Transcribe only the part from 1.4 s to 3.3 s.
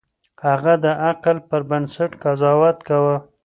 پر بنسټ قضاوت کاوه.